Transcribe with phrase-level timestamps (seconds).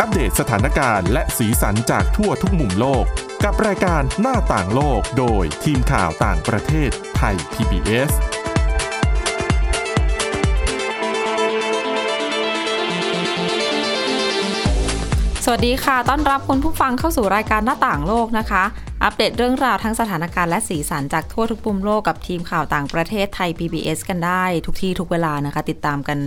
[0.00, 3.04] อัปเดตสถานการณ์และสีสันจากทั่วทุกมุมโลก
[3.44, 8.10] กับรายการหน้าต่างโลกโดยทีมข่าวต่างประเทศไทย PBS
[15.44, 18.64] สวัสดีค่ะ ต้อนรับคุณผู้ฟังเข้าสู่รายการหน้าต่างโลกนะคะ
[19.04, 26.18] อัปเดตเรื่องราวทั้งสถานการณ์และสีสันจากทั่วทุกมุมโลกกับทีมข่าวต่างประเทศไทย PBS กันได้ ทุกที่ทุกเวลานะคะ ติดตามกัน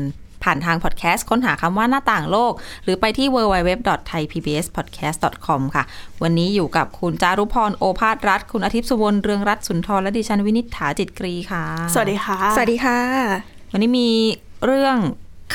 [0.44, 2.54] ผ่านทางพอดแคสต์ค้นหาคำว่าหน้าต่างโลก
[2.84, 5.84] หรือไปที่ www.thaipbspodcast.com ค่ะ
[6.24, 13.00] วันนี้อยู่กับคุณจารุพรโอภาสรัฐ คุณอาทิตย์สุวรรณเรืองรัตน์สุนทรและดิฉันวินิษฐาจิตกรีค่ะ สวัสดีค่ะ สวัสดีค่ะ
[13.72, 14.10] วันนี้มี
[14.66, 14.98] เรื่อง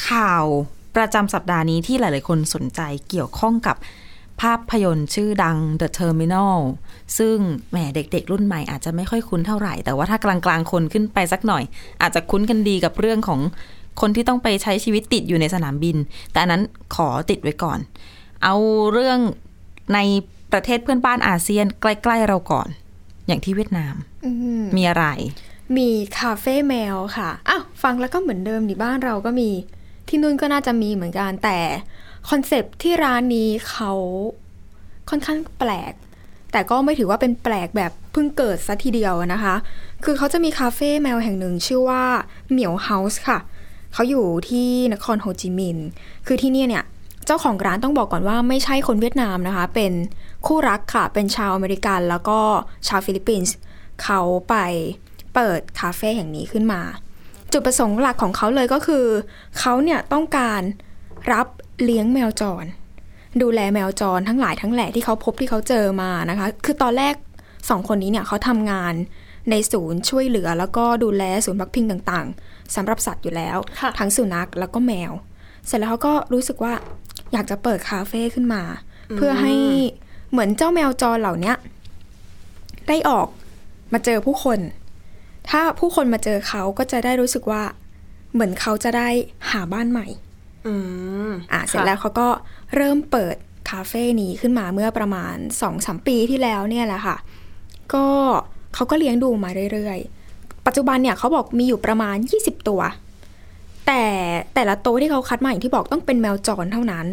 [0.08, 0.44] ข่าว
[0.96, 3.76] ประจำสัปดาห์นี้ที่หลาย ๆ คนสนใจเกี่ยวข้องกับ
[4.40, 6.58] ภาพยนตร์ชื่อดัง The Terminal
[7.18, 7.36] ซึ่ง
[7.70, 11.62] แหมเด็ก ๆ รุ่นใหม่อาจจะไม่ค่อยคุ้นเท่าไหร่ แต่ว่าถ้ากลาง ๆ คนขึ้นไปสักหน่อย
[12.02, 13.40] อาจจะคุ้นกันดีกับเรื่องของ
[14.00, 15.96] คนที่ต้องไปใช้ชีวิตติดอยู่ในสนามบิน
[16.32, 16.62] แต่อันนั้น
[16.94, 17.78] ขอติดไว้ก่อน
[18.44, 18.56] เอา
[18.92, 19.18] เรื่อง
[19.94, 19.98] ใน
[20.52, 22.68] ประเทศเพื่อนบ้านอาเซียนใกล้ ๆ เราก่อน
[23.26, 24.30] อย่างที่เวียดนามอื
[24.62, 25.06] มมีอะไร
[25.76, 29.50] มีคาเฟ่แมวค่ะอ้าวฟังแล้วก็เหมือนเดิมนี่บ้านเราก็มี
[30.08, 31.58] ที่นู่นก็น่าจะมีเหมือนกันแต่
[32.28, 33.92] คอนเซปต์ที่ร้านนี้เขา
[35.10, 35.92] ค่อนข้างแปลก
[36.52, 39.54] แต่ก็ไม่ถือว่าเป็นแปลกแบบเพิ่งเกิดซะทีเดียวนะคะ
[40.04, 42.04] คือเขาจะมีคาเฟ่แมวแห่งหนึ่งชื่อว่า
[42.50, 43.38] เหมียวเฮาส์ค่ะ
[43.92, 45.86] เขาอยู่ที่นครโฮจิมินห์
[46.26, 46.84] คือที่นี่เนี่ย
[47.26, 49.92] เจ้าของร้านต้องบอกก่อนว่าไม่ใช่คนเวียดนามนะคะ เป็น
[50.46, 52.38] คู่รักค่ะ เป็นชาวอเมริกัน แล้วก็
[52.88, 53.54] ชาวฟิลิปปินส์
[54.02, 54.54] เขาไป
[55.34, 56.80] เปิดคาเฟ่แห่งนี้ขึ้นมา
[57.52, 59.06] จุดประสงค์หลักของเขาเลยก็คือ
[59.58, 60.62] เขาเนี่ยต้องการ
[61.32, 61.46] รับ
[61.82, 62.64] เลี้ยงแมวจร
[63.42, 67.14] ดูแลแมวจรทั้งหลายทั้งแหล่ที่เขาพบที่เขาเจอมานะคะ คือตอนแรก
[67.70, 68.94] สองคนนี้เนี่ยเขาทำงาน
[69.50, 75.12] ในศูนย์ช่วยเหลือ แล้วก็ดูแลศูนย์พักพิงต่างๆสำหรับสัตว์อยู่แล้วค่ะทั้งสุนัขแล้วก็แมว
[75.66, 76.74] เสร็จแล้วเขาก็รู้สึกว่า
[77.32, 78.62] อยากจะเปิดคาเฟ่ขึ้นมา
[79.16, 79.54] เพื่อให้
[80.30, 81.56] เหมือนเจ้าแมวจรเหล่าเนี้ย
[82.88, 83.28] ได้ออก
[83.92, 84.58] มาเจอผู้คน
[85.50, 87.62] ถ้าผู้คนมาเจอเขาก็จะได้รู้สึกว่า
[88.32, 89.08] เหมือนเขาจะได้
[89.50, 90.06] หาบ้านใหม่
[90.66, 90.74] อื
[91.28, 92.28] มอะเสร็จแล้วเขาก็
[92.76, 93.36] เริ่มเปิด
[93.70, 97.16] คาเฟ่นี้ขึ้นมาเมื่อประมาณ2อสมปีที่แล้วเนี่ยแหละค่ะ
[97.94, 98.06] ก็
[98.74, 102.80] เขาก็เลี้ยงดูมาเรื่อยๆ ปัจจุบันเนี่ยเขาบอกมีอยู่ประมาณ 20 ตัว
[103.86, 104.02] แต่
[104.54, 107.06] แต่ละตัวที่เขาคัดมาอย่างที่บอกต้องเป็นแมวจรเท่านั้น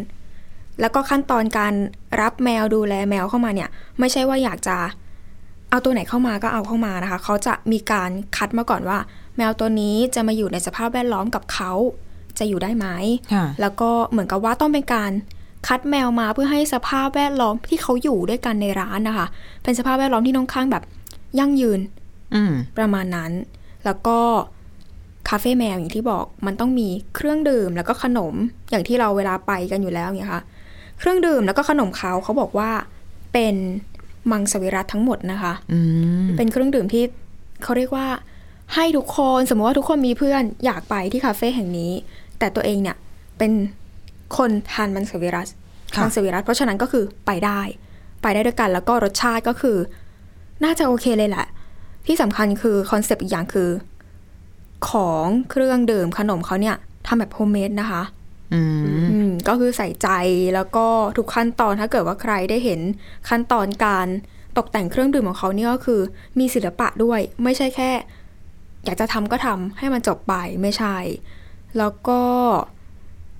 [0.80, 1.74] แล้วก็ขั้นตอนการ
[2.20, 3.68] รับแมวดูแลแมวเข้ามาเนี่ย
[3.98, 4.76] ไม่ใช่ว่าอยากจะ
[5.70, 8.98] เอาตัวไหนเข้ามาก็เอาเข้ามานะคะ เขาจะมีการคัดมาก่อนว่า
[9.36, 11.72] แมวตัวนี้จะมาอยู่ในสภาพแวดล้อมกับเขา
[12.38, 12.86] จะอยู่ได้ไหม
[13.32, 15.10] ค่ะแล้วก็เหมือนกับว่าต้องเป็นการ
[15.68, 19.26] คัดแมวมาเพื่อให้สภาพแวดล้อมที่เขาอยู่ด้วยกันในร้านนะคะ
[19.62, 20.84] เป็นสภาพแวดล้อมที่น้องข้างแบบ
[21.38, 21.80] ยั่งยืน
[22.34, 23.32] อืมประมาณนั้น
[23.84, 24.18] แล้วก็
[25.28, 28.34] คาเฟ่แมวอย่างที่บอกมันต้องมีเครื่องดื่มแล้วก็ขนม
[28.70, 30.42] อย่างที่เราเวลาไปกันอยู่แล้วเนี่ยค่ะ
[30.98, 32.70] เครื่องดื่มแล้วก็ขนมเขาเขาบอกว่า
[33.32, 33.56] เป็น
[34.30, 35.78] มังสวิรัตทั้งหมดนะคะอื
[36.24, 37.04] มเป็นเครื่องดื่มที่
[37.62, 38.06] เขาเรียกว่า
[38.74, 41.92] ให้ทุกคนสมมติว่าทุกคนมีเพื่อนอยากไปที่คาเฟ่แห่งนี้
[42.38, 42.96] แต่ตัวเองเนี่ย
[43.38, 43.52] เป็น
[44.36, 45.48] คนทานมังสวิรัติ
[45.94, 47.60] ค่ะมังสวิรัติเพราะฉะนั้นก็คือไปได้
[48.22, 49.76] ไปได้ด้วยกันแล้วก็รสชาติก็คือ
[50.64, 51.46] น่าจะโอเคเลยแหละ
[52.06, 53.70] ที่สำคัญคือคอนเซปต์อีกอย่างคือ
[54.88, 56.76] ของเครื่องดื่มขนมเขาเนี่ย
[57.06, 58.02] ทำแบบโฮมเมดนะคะ
[58.54, 58.82] อืม
[59.12, 60.08] อืมก็คือใส่ใจ
[60.54, 62.80] แล้วก็ทุกขั้นตอนถ้าเกิดว่าใครได้เห็น
[63.28, 64.06] ขั้นตอนการ
[64.58, 66.00] ตกแต่งเครื่องดื่มของเขาเนี่ยก็คือ
[66.38, 67.90] มีศิลปะด้วย ไม่ใช่แค่
[68.84, 70.96] อยากจะทำก็ทำให้มันจบไปไม่ใช่
[71.78, 72.20] แล้วก็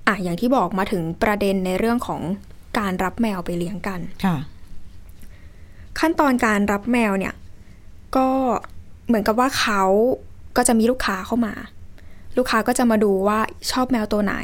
[0.07, 2.21] อะอย่างที่บอกมาถึงประเด็นในเรื่องของ
[2.79, 4.35] การรับแมวไปเลี้ยงกัน ค่ะ
[5.99, 7.33] ขั้นตอนการรับแมวเนี่ย
[8.15, 8.27] ก็
[9.07, 9.83] เหมือนกับว่าเขา
[10.57, 11.53] ก็จะมีลูกค้าเข้ามา
[12.37, 13.39] ลูกค้าก็จะมาดูว่า
[13.71, 14.35] ชอบแมวตัวไหน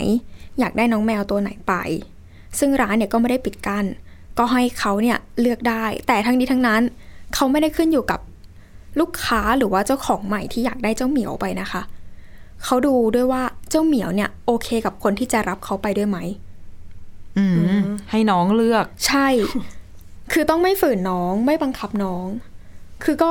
[0.59, 1.73] อยากได้น้องแมวตัวไหนไป
[2.59, 3.85] ซึ่งร้านเนี่ยก็ไม่ได้ปิดกั้น
[4.37, 6.81] ก็ให้เขาเนี่ยเลือกได้ แต่ทั้งนี้ทั้งนั้น
[7.33, 8.19] เขาไม่ได้ขึ้นอยู่กับ
[8.99, 11.81] ลูกค้าหรือว่าเจ้าของใหม่ที่อยากได้เจ้าเหมียวไปนะคะ
[12.63, 16.17] เขาดูด้วยว่าเจ้าเหมียวเนี่ยโอเคกับคนที่จะรับเขาไปด้วยไหม
[17.37, 19.27] อืมให้น้องเลือก ใช่
[20.31, 22.25] คือต้องไม่ฝืนน้องไม่บังคับน้อง
[23.03, 23.29] คือก็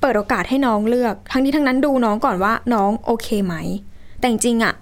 [0.00, 3.54] เปิดโอกาสให้น้องเลือก ทั้งนี้ทั้งนั้นดูน้องก่อนว่าน้องโอเคไหม
[4.18, 4.74] แต่จริงๆอะ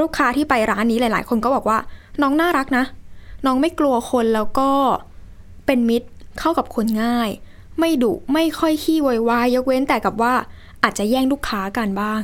[0.00, 1.78] ลูกค้าที่ไปร้านนี้หลาย ๆ คนก็บอกว่า
[2.22, 2.84] น้องน่ารักนะ
[3.46, 4.70] น้องไม่กลัวคนแล้วก็
[5.66, 6.08] เป็นมิตร
[6.38, 7.30] เข้ากับคนง่าย
[7.78, 10.34] ไม่ดุไม่ค่อยขี้โวยวายยกเว้นแต่กับว่า
[10.82, 12.22] อาจจะแย่งลูกค้ากันบ้าง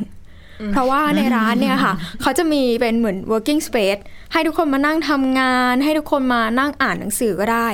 [0.73, 1.93] เพราะว่าในร้านเนี่ยค่ะ
[2.23, 4.01] เขาจะมีเป็นเหมือน working space
[4.33, 7.69] ให้ทุกคนมานั่งทำงาน ให้ทุกคนมานั่งอ่านหนังสือก็ได้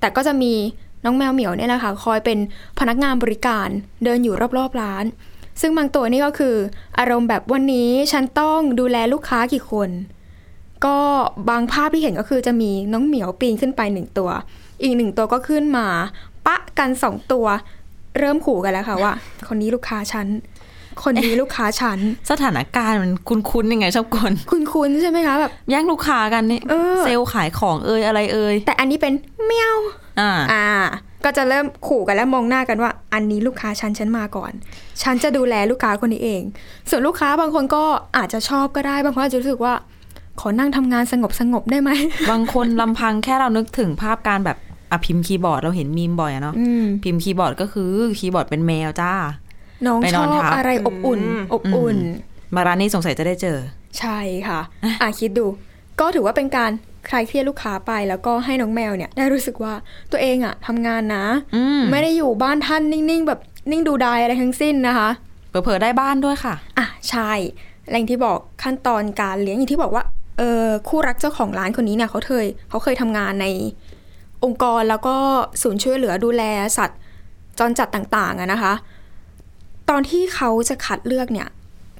[0.00, 0.52] แต่ก็จะมี
[1.04, 2.38] น้องแมวเหมียวเนี่ยแหละค่ะคอยเป็น
[2.78, 3.68] พนักงานบริการ
[4.04, 5.04] เดินอยู่รอบๆร้าน
[5.60, 6.56] ซึ่งบางตัวนี่ก็คือ
[6.98, 9.90] อารมณ์แบบวันนี้ฉันต้องดูแลลูกค้ากี่คน
[10.84, 10.98] ก็ก็
[11.50, 14.30] บางภาพที่เห็นก็คือจะมีน้องเหมียวปีนขึ้นไปหนึ่งตัว
[14.82, 15.86] อีกหนึ่งตัวก็ขึ้นมา
[16.46, 17.46] ปะกันสองตัว
[18.18, 19.12] เริ่มขู่กันแล้วค่ะว่า
[19.48, 20.26] คนนี้ลูกค้าฉัน
[21.02, 21.98] คนนี้ลูกค้าฉัน
[22.30, 29.12] สถานการณ์มันคุ้นๆยังไงชอบกลคุณคุ้นๆใช่ไหมคะแบบแย่งลูกค้ากันนี่เออเซลล์ขายของเอ่ยอะไรเอ่ยแต่อันนี้เป็น
[29.44, 29.76] เมียว
[30.20, 30.68] อ่าอ่า
[31.24, 34.52] ก็จะเริ่มขู่กันแล้วมองหน้ากันว่า อันนี้ลูกค้าฉันฉันมาก่อน
[35.02, 36.42] ฉันจะดูแลลูกค้าคนนี้เอง
[36.90, 37.84] ส่วนลูกค้าบางคนก็
[38.16, 39.74] อาจจะชอบก็ได้บางคนอาจจะรู้สึกว่า
[40.40, 41.90] ขอนั่งทำงานสงบสงบๆได้ไหม
[42.30, 44.56] บางคนลำพังแค่เรานึกถึงภาพการแบบ
[44.90, 49.12] อะพิมพ์คีย์บอร์ดเราเห็นมีมบ่อยอะเนาะอืมพิมพ์คีย์บอร์ดก็คือคีย์บอร์ดเป็นแมวจ้า
[49.86, 51.20] น้องไปชนออนบทับอะไรอบอุ่น
[51.52, 51.98] อบอุ่น
[52.54, 53.58] มาร้านนี้สงสัยจะได้เจอ
[53.98, 54.18] ใช่
[54.48, 54.60] ค่ะ
[55.02, 55.46] อะคิดดู
[56.00, 56.70] ก็ถือว่าเป็นการ
[57.08, 59.74] คลายเครียดลูกค้าไปแล้วก็ให้น้องแมวเนี่ยได้รู้สึกว่า
[60.12, 63.40] ตัวเองอะทำงานนะอืมไม่ได้อยู่บ้านท่านนิ่งๆ แบบ
[63.70, 65.08] นิ่งดูดายอะไรทั้งสิ้นนะคะ
[65.50, 67.32] เผลอๆได้บ้านด้วยค่ะ อะใช่
[67.90, 70.04] แรงที่บอกขั้นตอนการเลี้ยงอย่างที่บอกว่า
[70.38, 73.46] เออคู่รักเจ้าของร้านคนนี้เนี่ยเขาเคยเขาเคยทำงานใน
[74.44, 75.16] องค์กรแล้วก็
[75.62, 76.42] ศูนย์ช่วยเหลือดูแล
[76.78, 76.98] สัตว์
[77.58, 78.72] จรจัดต่างๆอะนะคะ
[79.90, 81.48] ตอนที่เขาจะคัดเลือกเนี่ย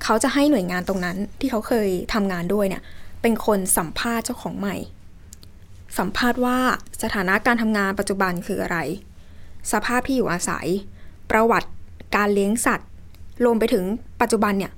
[0.05, 2.83] เขาจะให้หน่วยงานตรงนั้นที่เขาเคยทำงานด้วยเนี่ย
[3.23, 4.77] เป็นคนสัมภาษณ์เจ้าของใหม่
[5.99, 6.59] สัมภาษณ์ว่า
[7.03, 8.79] สถานะการทำงานปัจจุบันคืออะไร
[9.73, 10.67] สภาพที่อยู่อาศัย
[11.31, 11.69] ประวัติ
[12.17, 12.89] การเลี้ยงสัตว์
[13.45, 13.85] รวมไปถึง
[14.21, 14.73] ปัจจุบันเนี่ย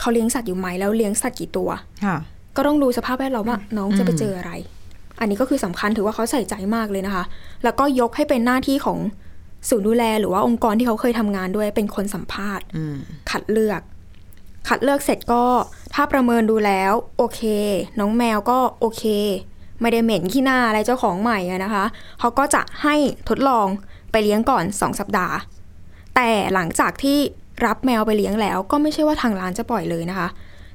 [0.00, 1.70] เขาเลี้ยงสัตว์อยู่ไหมแล้วเลี้ยงสัตว์กี่ตัว
[2.04, 2.16] ค่ะ
[2.56, 4.52] ก็ต้องดูสภาพแวดล้อมว่าน้องจะไปเจออะไร
[5.20, 7.24] อันนี้ก็คือสำคัญถือว่าเขาใส่ใจมากเลยนะคะ
[7.64, 8.98] แล้วก็ยกให้เป็นหน้าที่ของ
[9.68, 12.96] ศูนย์ดูแลหรือว่าองค์กรที่เขาเคยทำงานด้วยเป็นคนสัมภาษณ์อืม
[13.30, 13.80] คัดเลือก
[14.68, 15.44] คัดเลือกเสร็จก็
[15.94, 17.40] ถ้าประเมินดูแล้วโอเค
[18.00, 19.04] น้องแมวก็โอเค
[19.80, 21.84] ไม่ได้เหม็นขี้หน้าอะไรเจ้าของใหม่อะนะคะ
[22.20, 22.94] เขาก็จะให้
[23.28, 23.66] ทดลอง
[24.10, 25.36] ไปเลี้ยงก่อน 2 สัปดาห์
[26.16, 27.18] แต่หลังจากที่
[27.66, 30.28] รับแมวไปเลี้ยงแล้วก็ไม่ใช่ว่าทางร้านจะปล่อยเลยนะคะ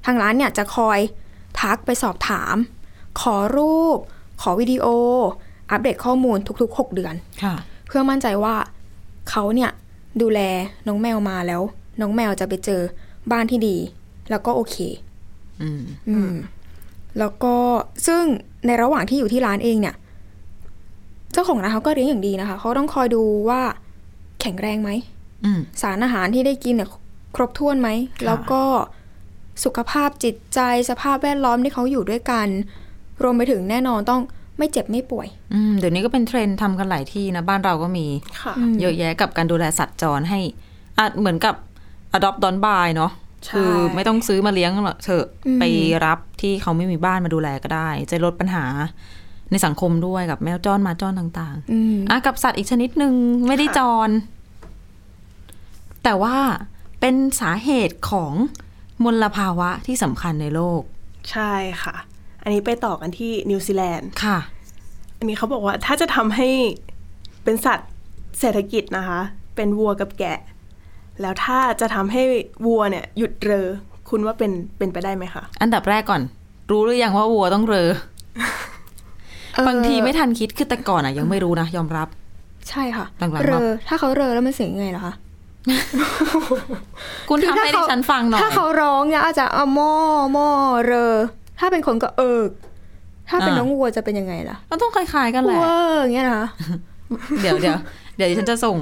[0.06, 1.00] ทางร้านเนี่ยจะคอย
[1.60, 2.56] ทักไปสอบถาม
[3.22, 3.98] ขอรูป
[4.42, 4.86] ขอวิดีโอ
[5.72, 8.56] อัปเดตข้อมูลทุกๆ 6 เดือนค่ะเพื่อมั่นใจว่า
[9.30, 9.72] เขาเนี่ย
[10.22, 10.40] ดูแล
[10.88, 11.62] น้องแมวมาแล้ว
[12.02, 12.82] น้องแมวจะไปเจอ
[13.32, 13.76] บ้านที่ดี
[14.30, 14.76] แล้วก็โอเค
[15.62, 16.32] อืม อืม
[17.20, 17.56] แล้วก็
[18.08, 18.24] ซึ่ง
[18.66, 19.96] ในระหว่างที่อยู่ที่ร้านเองเนี่ย
[21.32, 23.62] เจ้าของร้านเขาก็เลี้ยงอย่างดีนะคะ เขาต้องคอยดูว่า
[24.42, 24.92] แข็งแรงไหม
[25.46, 26.90] อืม สารอาหารที่ได้กินเนี่ย
[27.36, 28.64] ครบถ้วนไหมค่ะแล้วก็
[29.64, 30.60] สุขภาพจิตใจ
[30.90, 32.48] สภาพแวดล้อมที่เขาอยู่ด้วยกัน
[33.24, 34.22] รวมไปถึงแน่นอนต้อง
[34.58, 38.08] ไม่เจ็บไม่ป่วยอืมเดี๋ยวนี้ก็เป็นเทรนด์ทำกันหลายที่นะบ้านเราก็มี
[38.42, 40.40] ค่ะอืมเยอะแยะกับการดูแลสัตว์จรให้
[40.98, 41.56] อะเหมือนกับ
[42.18, 43.12] adopt don't buy เนาะ
[43.46, 45.64] ใช่คือไม่ต้องซื้อมาเลี้ยงหรอกเถอะอืมไป
[46.06, 48.66] รับที่เขาไม่มีบ้านมาดูแลก็ได้ จะลดปัญหา
[49.52, 53.14] ในสังคมด้วยกับแมวจรหมาจรต่างอืมๆอะกับสัตว์อีกชนิดหนึ่ง
[53.48, 54.10] ไม่ได้จร
[56.04, 56.38] แต่ว่า
[57.00, 58.34] เป็นสาเหตุของ
[59.04, 60.82] มลภาวะที่สำคัญในโลก
[61.32, 61.54] ใช่
[61.84, 61.96] ค่ะ
[62.44, 64.38] อันนี้ไปต่อกันที่นิวซีแลนด์ค่ะ
[65.20, 66.48] อันนี้เขาบอกว่าถ้าจะทำให้
[67.44, 67.90] เป็นสัตว์
[68.40, 69.20] เศรษฐกิจนะคะ
[69.56, 70.40] เป็นวัวกับแกะ
[71.22, 72.24] แล้วถ้าจะทำให้
[72.66, 73.68] วัวเนี่ยหยุดเรอ
[74.10, 76.22] คุณว่าเป็นเป็นไปได้ไหมคะ อันดับแรกก่อน
[76.72, 77.90] รู้หรือยังว่าวัวต้องเรอ
[79.56, 82.08] เอ่อบางทีไม่ทันคิดคือแต่ก่อนอะ ยังไม่รู้นะ ยอมรับ
[82.70, 85.14] ใช่ค่ะหลังๆเรมาอถ้าเขาเรอแล้วมันเสียงไงล่ะคะ
[87.30, 89.94] คุณทำให้ดิฉันฟังหน่อย ถ้าเขาร้องเนี่ยอาจจะเอาหม้อ
[90.34, 90.50] หม้อ
[90.86, 91.16] เรอ
[91.60, 92.50] ถ้าเป็นคนก็เอิก
[93.30, 95.68] ถ้าเป็นอ่าน้องวัวจะเป็นยังไงล่ะก็ต้องคล้ายๆกันแหละวัว
[96.02, 96.48] อย่างเงี้ยนะคะ
[97.42, 97.78] เดี๋ยวเดี๋ยว
[98.18, 98.78] เดี๋ยวดิฉันจะส่ง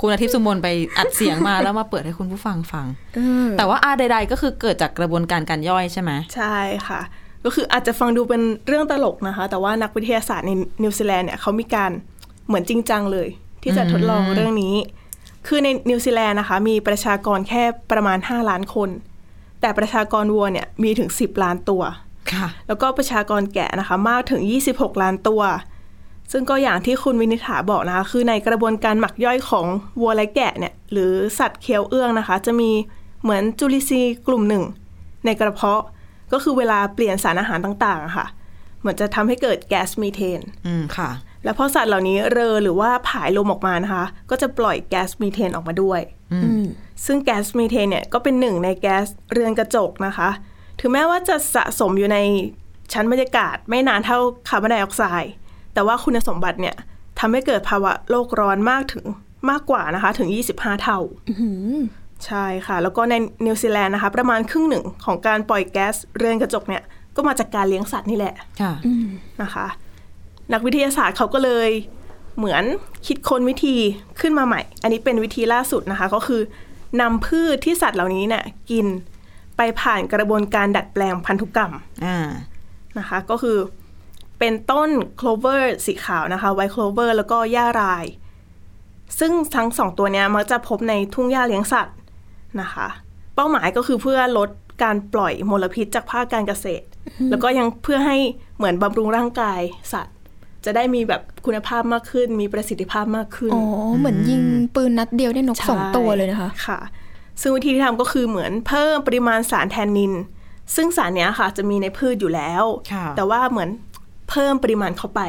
[0.00, 2.86] คุณอาทิตย์สุมนไปอัดเสียงมาแล้วมาเปิดให้คุณผู้ฟังฟัง
[3.16, 6.56] เออแต่ว่าอาใด ๆ ก็คือเกิดจากกระบวนการการย่อยใช่ไหมใช่
[6.88, 7.00] ค่ะ
[7.44, 10.50] ก็คืออาจจะฟังดูเป็นเรื่องตลกนะคะ แต่ว่านักวิทยาศาสตร์ใน
[10.82, 11.90] นิวซีแลนด์เนี่ยเขามีการ
[12.46, 13.28] เหมือนจริงจังเลย
[13.62, 14.74] ที่จะทดลองเรื่องนี้
[15.46, 17.62] คือในนิวซีแลนด์นะคะ มีประชากรแค่
[17.92, 18.88] ประมาณ 5 ล้านคน
[19.62, 21.82] แต่ประชากรวัวเนี่ยมีถึง 10 ล้านตัว
[22.32, 24.42] ค่ะ แล้วก็ประชากรแกะนะคะ มากถึง
[24.72, 25.42] 26 ล้านตัว
[26.32, 29.66] ซึ่งก็อย่างที่คุณวินิษฐาบอกนะคะ คือในกระบวนการหมักย่อยของ
[30.00, 32.70] วัวและแกะเนี่ยหรือสัตว์เคี้ยวเอื้องนะคะ จะมี
[33.22, 34.64] เหมือนจุลินทรีย์กลุ่มหนึ่ง
[35.24, 35.82] ในกระเพาะ
[36.32, 38.26] ก็คือเวลาเปลี่ยนสารอาหารต่างๆอะค่ะ
[38.80, 41.10] เหมือนจะทำให้เกิดแก๊สมีเทน อืมค่ะ
[41.44, 46.00] แล้วพอสัตว์เหล่านี้เรอหรือว่าผายลมออกมานะคะ ก็จะปล่อยแก๊สมีเทนออกมาด้วย
[46.32, 46.64] อืม
[47.06, 50.28] ซึ่งแก๊สมีเทนเนี่ยก็เป็นหนึ่งในแก๊สเรือนกระจกนะคะ
[50.80, 52.18] ถึงแม้ว่าจะสะสมอยู่ใน
[52.92, 54.18] ชั้นบรรยากาศไม่นานเท่า
[54.48, 55.32] คาร์บอนไดออกไซด์
[55.74, 56.76] แต่ว่าคุณสมบัติเนี่ย
[57.18, 59.04] ทำให้เกิดภาวะโลกร้อนมากถึง
[59.50, 61.76] มากกว่านะคะ ถึง 25 เท่าอื้อหือ
[62.26, 63.14] ใช่ค่ะ แล้วก็ใน
[63.46, 66.82] นิวซีแลนด์นะคะ ประมาณครึ่งหนึ่งของการปล่อยแก๊สเรือนกระจกเนี่ย
[67.16, 68.72] ก็มาจากการเลี้ยงสัตว์นี่แหละค่ะ
[69.42, 69.66] นะคะ
[70.52, 71.68] นักวิทยาศาสตร์เขาก็เลย
[72.38, 72.64] เหมือน
[73.06, 73.76] คิดค้นวิธี
[74.20, 76.40] ขึ้นมาใหม่ อันนี้เป็นวิธีล่าสุดนะคะ ก็คือ
[77.00, 78.86] นำพืชที่สัตว์เหล่านี้เนี่ยกิน
[79.56, 81.72] ไปผ่านกระบวนการดัดแปลงพันธุกรรม
[82.04, 82.28] อ่า
[82.98, 83.58] นะคะ ก็คือ
[84.38, 88.04] เป็นต้นโคลเวอร์สีขาวนะคะ white clover แล้วก็หญ้าไรย์
[89.18, 91.96] ซึ่งทั้งสองตัวเนี้ยมักจะพบในทุ่งหญ้าเลี้ยงสัตว์
[92.60, 92.88] นะคะ
[93.34, 94.50] เป้าหมายก็คือเพื่อลด
[94.82, 96.86] การปล่อยมลพิษจากภาคการเกษตร
[97.30, 98.18] แล้วก็ยังเพื่อให้
[98.56, 99.60] เหมือนบำรุงร่างกาย
[99.92, 100.14] สัตว์
[100.64, 103.62] จะได้มีแบบคุณภาพมากขึ้น มีประสิทธิภาพมากขึ้น อ๋อ
[103.98, 104.42] เหมือนยิง
[104.74, 106.78] ปืนนัดเดียวได้นกสองตัวเลยนะคะ ค่ะ
[107.40, 110.12] ซึ่งวิธีที่ทำก็คือเหมือนเพิ่มปริมาณสารแทนนิน
[110.76, 113.70] ซึ่งสารเนี้ยค่ะ จะมีในพืชอยู่แล้วค่ะแต่ว่าเหมือน
[114.30, 115.20] เพิ่มปริมาณเข้าไป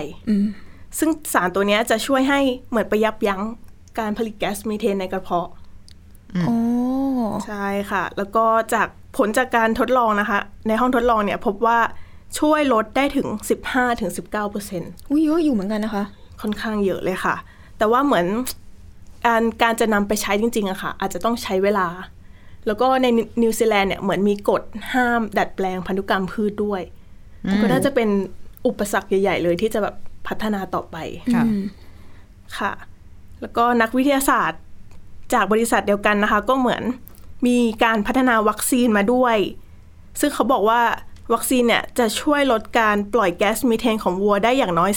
[1.00, 3.42] ซึ่งสารตัวเนี้ยจะช่วยให้เหมือนไปยับยั้ง
[4.00, 5.50] การผลิตแก๊สมีเทนในกระเพาะ
[6.48, 6.58] อ๋อ
[7.46, 8.88] ใช่ค่ะ แล้วก็จาก
[9.18, 11.80] ผลจากการทดลองนะคะ ในห้องทดลองเนี่ยพบว่า
[12.40, 13.28] ช่วยลดได้ถึง
[13.90, 16.04] 15-19%เปอร์เซ็นต์อุ้ยเยอะอยู่เหมือนกันนะคะ
[16.42, 17.36] ค่อนข้างเยอะเลยค่ะ
[17.78, 18.26] แต่ว่าเหมือน
[19.26, 21.88] การการจะนำไปใช้จริงๆอะค่ะ อาจจะต้องใช้เวลา
[22.68, 23.06] แล้วก็ใน
[23.42, 24.62] นิวซีแลนด์เนี่ยเหมือนมีกฎ
[24.94, 26.82] ห้ามดัดแปลงพันธุกรรมพืชด้วย
[27.62, 28.10] ก็น่าจะเป็น
[28.68, 29.96] อุปสรรคใหญ่ ๆ เลยที่จะแบบ
[30.28, 30.98] พัฒนาต่อไป
[31.34, 31.44] ค่ะ
[32.58, 32.72] ค่ะ
[33.42, 34.62] แล้วก็นักวิทยาศาสตร์
[35.34, 36.84] จากบริษัทเดียวกันนะคะ ก็เหมือน
[37.48, 39.38] มีการพัฒนาวัคซีนมาด้วย
[40.20, 40.82] ซึ่งเขาบอกว่า
[41.32, 44.92] วัคซีนเนี่ยจะช่วยลดการปล่อยแก๊สมีเทนของวัวได้อย่างน้อย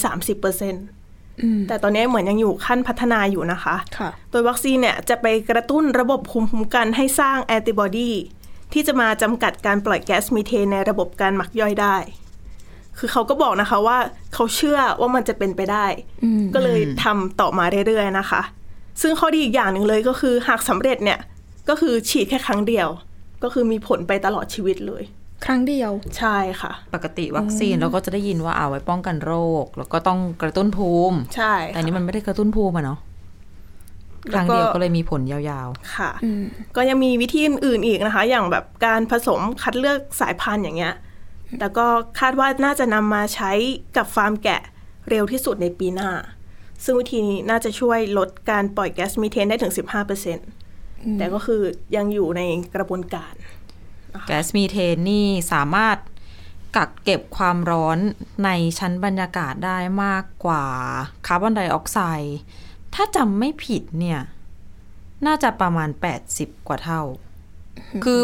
[0.61, 8.11] 30%แต่ตอนนี้เหมือนยังอยู่ขั้นพัฒนาอยู่นะคะค่ะโดยวัคซีนเนี่ยจะไปกระตุ้นระบบภูมิคุ้มกันให้สร้างแอนติบอดี
[8.73, 11.97] ที่จะมาจำกัดการปล่อยแก๊สมีเทนในระบบการหมักย่อยได้
[12.99, 13.99] คือเขาก็บอกนะคะว่า
[14.35, 15.87] เขาเชื่อว่ามันจะเป็นไปได้
[16.55, 18.43] ก็เลยทำต่อมาเรื่อยๆนะคะ
[19.03, 21.19] ซึ่งข้อดีอีกอย่างหนึ่งเลยก็คือหากสำเร็จเนี่ย
[21.69, 22.89] ก็คือฉีดแค่ครั้งเดียว
[23.43, 25.03] ก็คือมีผลไปตลอดชีวิตเลย
[25.45, 32.99] ครั้งเดียว ใช่ค่ะ ปกติวัคซีนเราก็จะได้ยินว่าเอาไว้ป้องกันโรค แล้วก็ต้องกระตุ้นภูมิใช่แต่อันนี้มันไม่ได้กระตุ้นภูมิอะเนาะ
[34.33, 36.11] ครั้งเดียวก็เลยมีผลยาวค่ะ
[36.77, 40.95] ก็ยังมีวิธีอื่นๆอีกนะคะ อย่างแบบการผสมคัดเลือกสายพันธุ์อย่างเงี้ย
[41.61, 41.87] แล้วก็
[42.21, 43.53] คาดว่าน่าจะนำมาใช้
[43.97, 44.61] กับฟาร์มแกะ
[45.09, 46.11] เร็วที่สุดในปีหน้า
[46.85, 49.73] ซึ่งวิธีนี้น่าจะช่วยลดการปล่อยแก๊สมีเทนได้ถึง
[50.45, 51.63] 15%แต่ก็คือ
[51.97, 52.43] ยังอยู่ใน
[52.75, 53.56] กระบวนการๆ
[54.27, 55.97] แก๊สมีเทนนี่สามารถ
[56.77, 57.99] กักเก็บความร้อน
[58.45, 60.65] ในชั้นบรรยากาศได้มากกว่า
[61.27, 62.39] คาร์บอนไดออกไซด์
[62.95, 64.21] ถ้าจำไม่ผิดเนี่ย
[65.27, 65.89] น่าจะประมาณ
[66.29, 67.03] 80 กว่าเท่า
[68.05, 68.21] คือ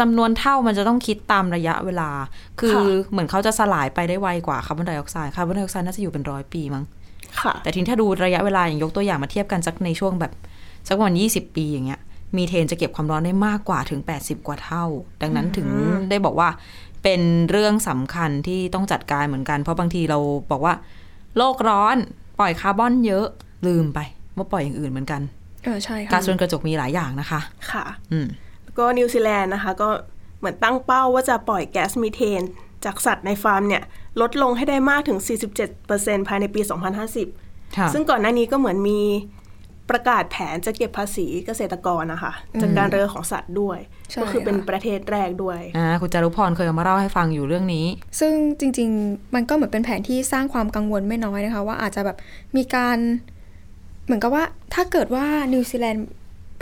[0.00, 2.10] จำนวนเท่ามันจะต้องคิดตามระยะเวลา
[2.60, 6.84] คือค่ะเหมือนเขาจะสลายไปได้ไวกว่าคาร์บอนไดออกไซด์คาร์บอนไดออกไซด์น่าจะอยู่เป็นร้อยปีมั้ง
[7.40, 10.32] ค่ะแต่ทีนี้ถ้าดูระยะเวลาอย่างยกตัวอย่างมาเทียบกันสักในช่วงแบบ
[10.88, 12.00] สักประมาณ20ปีอย่างเงี้ย
[12.36, 14.84] มีเทนจะเก็บความร้อนได้มากกว่าถึง 80 กว่าเท่า
[15.22, 15.68] ดังนั้นถึง
[16.10, 16.48] ได้บอกว่า
[17.02, 17.20] เป็น
[17.50, 20.18] เรื่องสำคัญที่ต้องจัดการเหมือนกัน เพราะบางทีเรา
[20.50, 20.74] บอกว่า
[21.36, 21.96] โลกร้อน
[22.38, 23.26] ปล่อยคาร์บอนเยอะ
[23.66, 23.98] ลืมไป
[24.36, 25.22] ว่าปล่อยอย่างอื่นเหมือนกัน
[25.64, 27.40] เออใช่ก๊าซเรือนกระจกมีหลายอย่างนะคะ
[27.72, 28.26] ค่ะ อืม
[28.64, 29.88] แล้วก็นิวซีแลนด์นะคะ ก็
[30.38, 32.42] เหมือนตั้งเป้าว่าจะปล่อยแก๊สมีเทน
[32.84, 33.82] จากสัตว์ในฟาร์มเนี่ย
[34.20, 35.18] ลดลงให้ได้มากถึง
[35.74, 36.60] 47%ภายในปี
[37.18, 39.00] 2050ค่ะซึ่งก่อนหน้านี้ก็เหมือนมี
[39.90, 43.78] ประกาศแผนจะเก็บภาษีเกษตรกรนะคะจากการเรือของสัตว์ด้วย
[44.10, 47.86] ใช่ก็คือเป็นค่ะประเทศแรกด้วยอ่าคุณจารุพรเคยเอามาเล่าให้ฟังอยู่เรื่องนี้
[48.20, 52.16] ซึ่งจริง ๆ มันก็เหมือนเป็นแผนที่สร้างความกังวลไม่น้อยนะคะ ว่าอาจจะแบบ
[52.56, 52.98] มีการ
[54.04, 56.06] เหมือนกับว่าถ้าเกิดว่านิวซีแลนด์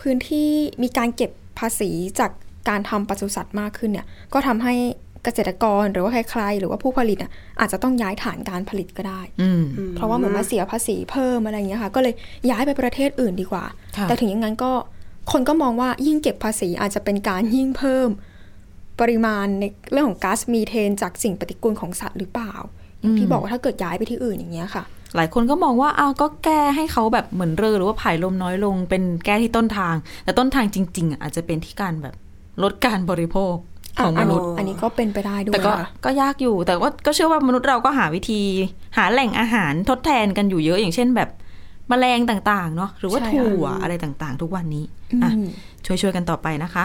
[0.01, 0.49] พื้นที่
[0.83, 2.31] มีการเก็บภาษีจาก
[2.69, 4.75] การทำปศุสัตว์มากขึ้นเนี่ย ก็ทำให้
[5.25, 9.63] เกษตรกรหรือว่าใครๆหรือว่าผู้ผลิตอะอาจจะต้องย้ายฐานการผลิตก็ได้อืม
[9.97, 12.15] เพราะว่าเหมือนมาเสียภาษีเพิ่มอะไรอย่างเงี้ยค่ะ ก็เลย
[12.51, 13.65] ย้ายไปประเทศอื่นดีกว่า
[13.97, 14.73] ค่ะแต่ถึงอย่างนั้นก็
[15.33, 18.09] คนก็มองว่ายิ่งเก็บภาษีอาจจะเป็นการยิ่งเพิ่ม
[19.01, 22.55] ปริมาณในเรื่องของก๊าซมีเทน จากสิ่งปฏิกูลของสัตว์หรือเปล่า
[23.01, 24.85] อย่างที่บอกว่าถ้าเกิดย้ายไปที่อื่นอย่างเงี้ยค่ะ
[25.17, 32.15] หลายคนก็มองว่าอ้าวก็แก้ให้เขาแบบเหมือนเรือหรือว่าผายลมน้อยลง เป็นแก้ที่ต้นทาง แต่ต้นทางจริง ๆอะอาจจะเป็นที่การแบบ
[32.63, 33.55] ลดการบริโภค
[34.01, 38.43] ของมนุษย์ อันนี้ก็เป็นไปได้ด้วแต่ยก็ค่ะก็ยากอยู่ แต่ว่าก็เชื่อว่ามนุษย์เราก็หาวิธี
[38.97, 41.29] หาแหล่งอาหารทดแทนกันอยู่เยอะอย่างเช่นแบบ
[41.89, 44.85] แมลงต่างๆเนาะหรือว่าใช่ค่ะถั่วอะไรต่างๆ ทุกวันนี้
[45.23, 45.49] อะอืม
[45.87, 46.85] ช่วยๆกันต่อไปนะคะ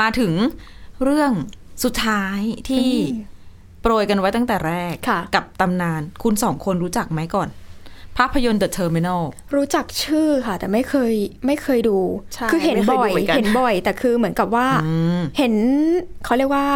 [0.00, 0.32] มาถึง
[1.04, 1.32] เรื่อง
[1.84, 2.88] สุดท้ายที่
[3.82, 7.48] โปรยกันไว้ตั้งแต่แรกค่ะกับตำนาน คุณสองคนรู้จักไหมก่อน
[8.18, 9.22] ภาพยนตร์ The Terminal
[9.54, 11.12] รู้จักชื่อค่ะ แต่ไม่เคย
[11.46, 11.98] ไม่เคยดู
[12.34, 15.54] ใช่คือเห็นไม่เคยบ่อยดูเหมือนกันเห็นบ่อย แต่คือเหมือนกับว่าอืมเห็น
[16.24, 16.66] เขาเรียกว่า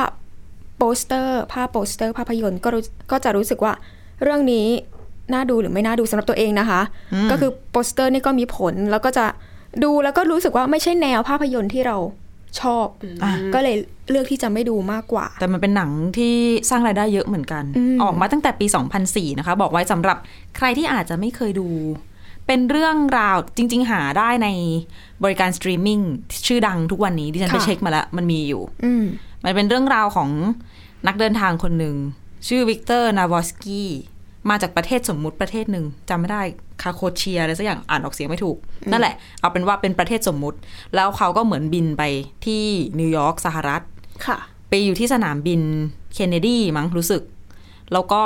[0.78, 3.73] โปสเตอร์ภาพโปสเตอร์ภาพยนตร์ก็รู้ก็จะรู้สึกว่า
[4.23, 4.66] เรื่องนี้
[5.32, 6.80] น่าดูหรือไม่น่าดูสำหรับตัวเองนะคะ
[7.30, 9.26] ก็คือโปสเตอร์นี่ก็มีผลแล้วก็จะ
[9.85, 11.97] ดูแล้วก็รู้สึกว่าไม่ใช่แนวภาพยนตร์ที่เรา
[12.61, 12.87] ชอบ
[13.23, 13.76] อะก็เลย
[14.11, 16.35] เลือกที่จะไม่ดูมากกว่า แต่มันเป็นหนังที่
[16.71, 18.66] สร้างรายได้เยอะเหมือนกันอืมออกมาตั้งแต่ปี
[19.02, 20.16] 2004 นะคะ บอกไว้สำหรับ
[20.57, 21.69] ใครที่อาจจะไม่เคยดู
[22.47, 24.49] เป็นเรื่องราวจริง ๆ หาได้ใน
[25.25, 26.00] บริการสตรีมมิ่ง
[26.47, 29.04] ชื่อดังทุกวันนี้ดิฉันไปเช็คมาแล้ว มันมีอยู่อืม
[29.45, 30.30] มันเป็นเรื่องราวของ
[31.07, 31.97] นักเดินทางคนหนึ่ง
[32.49, 33.90] ชื่อวิกเตอร์นาวอสกี้
[34.49, 36.42] มาจากประเทศสมมุติประเทศหนึ่งจำไม่ได้
[36.82, 38.56] คาโคเชียอะไรสักอย่างอ่านออกเสียงไม่ถูก
[38.90, 40.59] นั่นแหละ เอาเป็นว่าเป็นประเทศสมมุติ
[40.94, 42.02] แล้วเขาก็เหมือนบินไป
[42.47, 42.64] ที่
[42.99, 43.82] นิวยอร์กสหรัฐ
[44.26, 45.61] ค่ะ ไปอยู่ที่สนามบิน
[46.12, 47.23] เคนเนดีมั้งรู้สึก
[47.92, 48.23] แล้วก็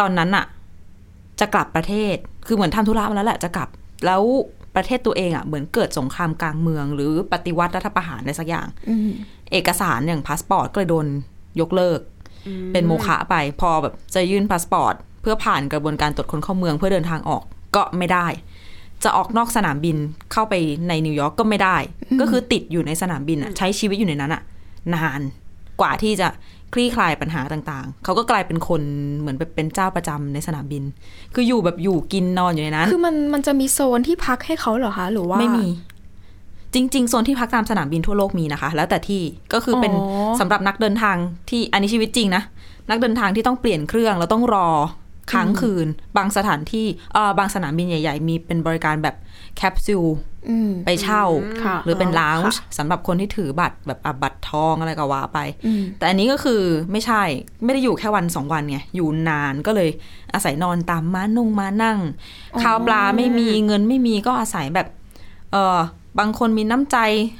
[0.00, 0.46] ตอนนั้นอะ
[1.40, 2.16] จะกลับประเทศ
[2.46, 3.68] คือเหมือนทำธุระมาแล้วแหละจะกลับ
[4.06, 4.22] แล้ว
[4.76, 9.10] ประเทศตัวเองอะเหมือนเกิดสงครามกลางเมือง หรือปฏิวัติรัฐประหารอะไรสักอย่างอืม
[9.52, 11.06] เอกสารอย่างพาสปอร์ตก็เลยโดน
[11.60, 12.00] ยกเลิก
[12.72, 17.42] เป็นโมฆะไปพอแบบจะยื่นพาสปอร์ตเพื่อผ่านกระบวนการตรวจคนเข้าเมืองเพื่อเดินทางออก
[17.76, 18.26] ก็ไม่ได้
[19.04, 19.96] จะออกนอกสนามบิน
[20.32, 20.54] เข้าไป
[20.88, 21.76] ในนิวยอร์กก็ไม่ได้
[22.20, 24.42] ก็คือติดอยู่ในสนามบินอะใช้ชีวิตอยู่ในนั้นอะ
[24.94, 25.20] นาน
[25.80, 26.28] กว่าที่จะ
[26.72, 28.82] คลี่คลายปัญหาต่างๆ เขาก็กลายเป็นคน
[29.18, 30.82] เหมือนเป็นเจ้าประจำในสนามบิน
[31.34, 35.66] คืออยู่แบบอยู่กินนอนอยู่ในนั้น คือมันมันจะมีโซนที่พักให้เขาเหรอคะ หรือว่า ไม่มี
[36.74, 41.16] จริง ๆ โซนที่พักตามสนามบินทั่วโลกมีนะคะ แล้วแต่ที่ ก็คือเป็นอ๋อสำหรับนักเดินทาง
[41.48, 42.42] ที่อันนี้ชีวิตจริงนะ
[42.90, 44.68] นักเดินทางที่ต้องเปลี่ยนเครื่องแล้วต้องรอ
[45.32, 49.16] ค้างคืน บางสถานที่เออบางสนามบินใหญ่ ๆ มีเป็นบริการแบบ
[49.56, 50.06] แคปซูล
[50.48, 51.24] อืมไปเช่า
[51.64, 57.22] ค่ะหรือเป็นอ๋อลาวค่ะจ์สำหรับคนที่ถือบัตรแบบอะบัตรทองอะไรก็ว่าไปอืมแต่อันนี้ก็คือไม่ใช่
[57.64, 59.90] ไม่ได้อยู่แค่วันสองวันไงอยู่นานก็เลย
[60.34, 61.98] อาศัยนอนตามม้านุ่งม้านั่ง
[62.62, 64.88] ข้าวปลาไม่มีเงินไม่มีก็อาศัยแบบ
[65.52, 65.78] เออ
[66.18, 66.96] บางคนมีน้ำใจ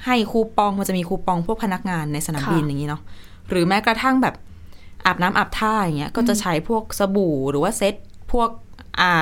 [0.06, 3.02] ให้คูปองมันจะมีคูปองพวกพนักงานในสนามบินอย่างนี้เนาะ
[3.48, 4.34] หรือแม้กระทั่งแบบ
[5.08, 7.94] อาบน้ำอาบท่าอย่างเงี้ยก็จะใช้พวกสบู่หรือว่าเซ็ต
[8.32, 8.48] พวก
[9.00, 9.12] อ่า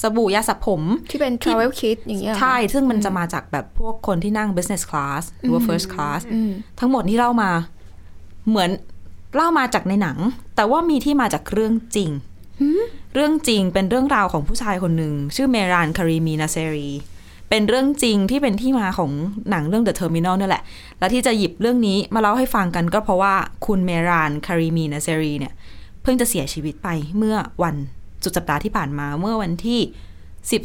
[0.00, 7.50] สบู่ยาสระผมที่เป็น travel kit อย่างเงี้ยเหรอคะใช่ ซึ่งมันจะมาจากแบบพวกคนที่นั่ง business class หรือว่า first class อืมทั้งหมดที่เล่ามา
[8.48, 8.70] เหมือน
[9.36, 10.18] เล่ามาจากในหนัง
[10.56, 12.10] แต่ว่ามีที่มาจากเรื่องจริง
[13.14, 16.88] เรื่องจริงเป็นเรื่องราวของผู้ชายคนหนึ่ง ชื่อเมรานคารีมีนาเซรี
[17.50, 19.10] เป็นเรื่องจริงที่เป็นที่มาของ
[19.50, 20.62] หนังเรื่อง The Terminal นี่แหละ
[20.98, 23.34] และที่จะหยิบเรื่องนี้มาเล่าให้ฟังกันก็เพราะว่า
[23.66, 25.52] คุณเมรานคารีมีนาเซรีเนี่ย
[26.02, 26.88] เพิ่งจะเสียชีวิตไป
[27.18, 27.76] เมื่อวัน
[28.24, 29.80] สุดสัปดาห์ที่ผ่านมาเมื่อวันที่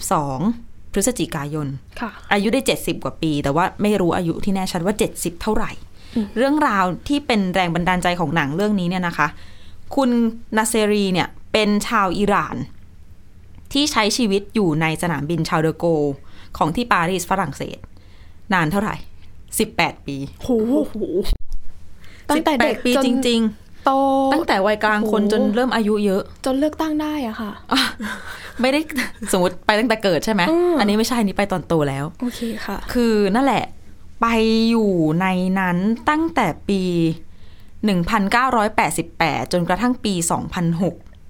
[0.03, 1.67] 12 พฤศจิกายน
[1.99, 5.71] ค่ะอายุได้ 70 กว่าปี แต่ว่าไม่รู้อายุที่แน่ชัดว่า 70 เท่าไหร่
[6.37, 9.27] เรื่องราวที่เป็นแรงบันดาลใจของหนังเรื่องนี้เนี่ยนะคะ
[9.95, 10.09] คุณ
[10.57, 12.55] นาเซรีเนี่ยเป็นชาวอิหร่าน
[13.73, 16.03] ที่ใช้ชีวิตอยู่ในสนามบินชาร์ลเดอโกล
[16.57, 17.77] ของที่ปารีสฝรั่งเศส
[18.53, 18.95] นานเท่าไหร่
[19.51, 20.49] 18ปีโห
[22.29, 23.41] ตั้งแต่เด็ก18ปีจนจริง
[23.85, 27.51] โตๆตั้งแต่วัยกลางคนโอ้โหจนเริ่มอายุเยอะ จนเลือกตั้งได้อะค่ะ
[28.61, 28.79] ไม่ได้
[29.31, 33.63] สมมติไปตั้งแต่เกิดใช่ไหมอืมอันนี้ไม่ใช่อันนี้ไปตอนโตแล้ว โอเคค่ะ คือนั่นแหละ
[34.21, 34.27] ไป
[34.69, 34.91] อยู่
[35.21, 35.27] ใน
[35.59, 35.77] นั้น
[36.09, 36.81] ตั้งแต่ปี
[38.17, 40.13] 1988 จนกระทั่งปี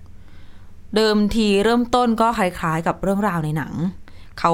[0.10, 3.74] 2006 เดิมทีเริ่มต้นก็คล้ายๆ กับเรื่องราวในหนัง
[4.40, 4.54] เขา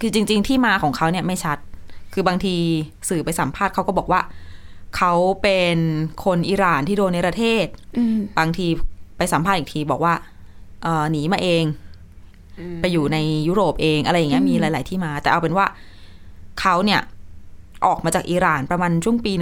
[0.00, 1.58] คือจริง ๆ ที่มาของเขาเนี่ยไม่ชัด
[2.12, 2.54] คือบางที
[3.08, 4.20] สื่อไปสัมภาษณ์เขาก็บอกว่า
[4.96, 5.76] เขาเป็น
[6.24, 8.66] คนอิหร่านที่โดนในประเทศอืมบางที
[9.16, 10.14] ไปสัมภาษณ์อีกทีบอกว่า
[10.82, 11.64] เอ่อหนีมาเอง
[12.80, 15.66] ไปอยู่ในยุโรปเองอะไรอย่างเงี้ยมีหลาย ๆ ที่มา แต่เอาเป็นว่า
[16.60, 17.00] เขาเนี่ย
[17.86, 19.32] ออกมาจากอิหร่านประมาณช่วงปี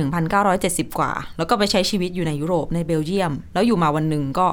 [0.45, 4.47] 1970 กว่า แล้วก็ไปใช้ชีวิตอยู่ในยุโรปในเบลเยียม แล้วอยู่มาวันหนึ่งก็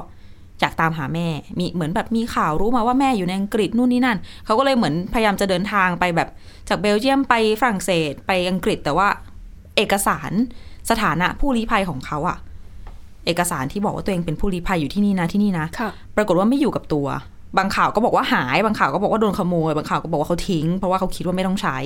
[0.60, 1.26] อยากตามหาแม่
[1.58, 6.28] มีเหมือนแบบมีข่าวรู้มาว่าแม่อยู่ในอังกฤษนู่นนี่นั่น เขาก็เลยเหมือนพยายามจะเดินทางไปแบบ
[6.68, 9.08] จากเบลเยียมไปฝรั่งเศสไปอังกฤษ แต่ว่า
[9.76, 10.32] เอกสาร
[10.90, 12.38] สถานะผู้ลี้ภัยของเขาอะ
[13.26, 17.06] เอกสารที่บอกว่าตัวเองเป็นผู้ลี้ภัยอยู่ที่นี่นะที่นี่นะค่ะปรากฏว่าไม่อยู่กับตัว
[17.58, 21.76] บางข่าวก็บอกว่าหาย บางข่าวก็บอกว่าโดนขโมย บางข่าวก็บอกว่าเขาทิ้ง เพราะว่าเขาคิดว่าไม่ต้องใช้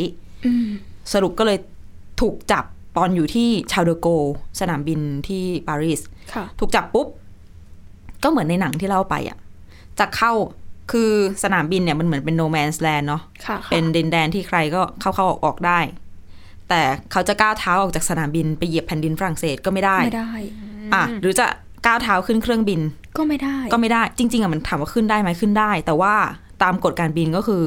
[0.46, 0.66] อืม
[1.12, 1.59] สรุปก็เลย
[2.20, 2.64] ถูกจับ
[2.96, 4.24] ตอนอยู่ที่ชาร์ลเดอโกล
[4.61, 6.00] สนามบินที่ปารีส
[6.35, 7.06] ค่ะถูกจับปุ๊บ
[8.22, 9.38] ก็เหมือนในหนังที่เล่าไปอะ
[9.98, 10.33] จะเข้า
[10.92, 11.12] คือ
[11.44, 15.78] สนามบินเนี่ยมันเหมือนเป็น no man's land เนาะค่ะเป็นดินแดนที่ใครก็เข้าเข้าออกออกได้
[16.68, 16.80] แต่
[17.12, 20.33] เขาจะก้าวเท้าออกจากสนามบินไปเหยียบแผ่นดินฝรั่งเศสก็ไม่ได้ไม่ได้
[20.94, 21.46] อะหรือจะ
[21.87, 22.80] ก้าวเท้าขึ้นเครื่องบิน
[23.16, 26.14] ก็ไม่ได้ก็ไม่ได้ จริง ๆอะมันถามว่าขึ้นได้ไหมขึ้นได้ แต่ว่า
[26.62, 27.62] ตามกฎการบินก็คือ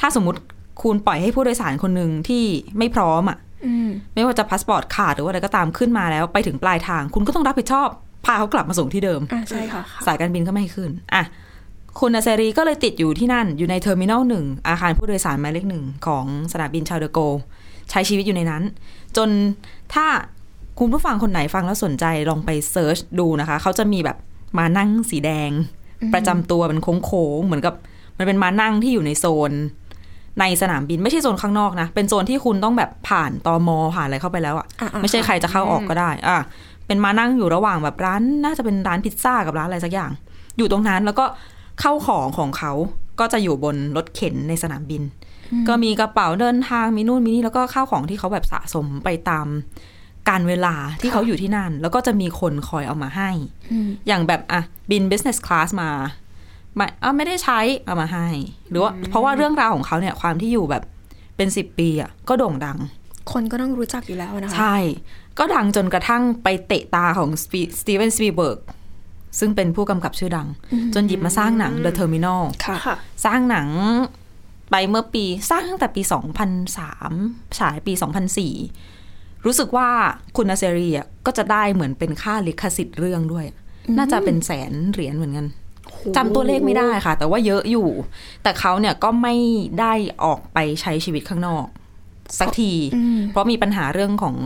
[0.00, 0.40] ถ้าสมมติ
[0.82, 2.44] คุณปล่อยให้ผู้โดยสารคนหนึ่งที่
[2.78, 7.88] ไม่พร้อมอะอืมไม่ว่าจะพาสปอร์ตขาดหรือว่าอะไรก็ตามขึ้นมาแล้ว ไปถึงปลายทาง คุณก็ต้องรับผิดชอบ
[8.24, 11.24] พาเขากลับมาส่งที่เดิมอ่าใช่ค่ะ สายการบินก็ไม่ให้ขึ้นอะ
[11.98, 17.34] คุณนาเซรีก็เลยติดอยู่ที่นั่นอยู่ใน terminal หนึ่งอาคารผู้โดยสารหมายเลขหนึ่งของสนามบินชาร์ลเดอโกล
[17.90, 18.62] ใช้ชีวิตอยู่ในนั้น
[19.16, 19.28] จน
[19.94, 20.06] ถ้า
[20.78, 24.16] คุณผู้ฟังคนไหนฟังแล้วสนใจลองไป search ดูนะคะ เขาจะมีแบบ
[24.58, 25.50] ม้านั่งสีแดง
[26.14, 27.74] ประจำตัวเป็นโค้งๆเหมือนกับ
[28.18, 29.52] มันเป็นม้านั่งที่อยู่ในโซน
[30.40, 36.38] ในสนามบินไม่ใช่โซนข้างนอกนะ เป็นโซนที่คุณต้องแบบผ่านตอมอผ่านอะไรเข้าไปแล้วอะอ่าๆไม่ใช่ใครจะเข้าออกก็ได้ อะ
[36.88, 40.10] เป็นม้านั่งอยู่ระหว่างแบบร้าน น่าจะเป็นร้านพิซซ่ากับร้านอะไรสักอย่าง
[40.58, 41.24] อยู่ตรงนั้นแล้วก็
[41.80, 42.72] เข้าของของเขา
[43.20, 45.02] ก็จะอยู่บนรถเข็นในสนามบิน
[45.68, 49.46] ก็มีกระเป๋าเดินทางมีนู่นมีนี่แล้วก็ข้าวของที่เขาแบบสะสมไปตาม
[50.28, 53.30] การเวลาที่เขาอยู่ที่นั่น แล้วก็จะมีคนคอยเอามาให้
[53.72, 55.90] อืมอย่างแบบอะบิน business class มา
[56.76, 58.26] ไม่เอาไม่ได้ใช้เอามาให้
[58.70, 60.82] หรือว่าเพราะว่าเรื่องราวของเขาเนี่ยความที่อยู่แบบ
[61.36, 62.78] เป็นสิบปีอะก็โด่งดัง
[63.32, 64.76] คนก็ต้องรู้จักอยู่แล้วนะคะใช่
[65.38, 67.28] ก็ดังจนกระทั่งไปเตะตาของ
[67.80, 68.58] สตีเวนสปีเบิร์ก
[69.38, 70.48] ซึ่งเป็นผู้กำกับชื่อดัง
[70.94, 73.68] จนหยิบมาสร้างหนัง The Terminal ค่ะค่ะสร้างหนัง
[74.70, 76.02] ไปเมื่อปีสร้างตั้งแต่ปี
[76.80, 77.92] 2003 ฉายปี
[78.68, 79.88] 2004 รู้สึกว่า
[80.36, 83.44] คุณนาเซรีอะก็จะได้เหมือนเป็นค่าลิขสิทธิ์เรื่องด้วย
[83.96, 85.46] น่าจะเป็นแสนเหรียญเหมือนกัน
[86.16, 87.88] จำตัวเลขไม่ได้ค่ะ แต่ว่าเยอะอยู่
[88.42, 89.34] แต่เขาเนี่ยก็ไม่
[89.80, 89.92] ได้
[90.24, 91.66] ออกไปใช้ชีวิตข้างนอก
[92.38, 94.36] สักทีอืมเพราะมีปัญหาเรื่องของ